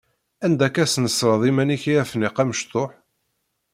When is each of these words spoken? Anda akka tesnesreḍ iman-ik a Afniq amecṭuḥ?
Anda 0.45 0.63
akka 0.67 0.83
tesnesreḍ 0.85 1.41
iman-ik 1.49 1.83
a 1.91 1.93
Afniq 2.01 2.37
amecṭuḥ? 2.41 2.91